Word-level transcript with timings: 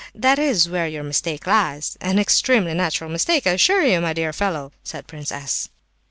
That 0.15 0.39
is 0.39 0.67
where 0.67 0.87
your 0.87 1.03
mistake 1.03 1.45
lies—an 1.45 2.17
extremely 2.17 2.73
natural 2.73 3.07
mistake, 3.07 3.45
I 3.45 3.51
assure 3.51 3.83
you, 3.83 4.01
my 4.01 4.13
dear 4.13 4.33
fellow!" 4.33 4.71
said 4.83 5.05
Prince 5.05 5.31
S. 5.31 5.69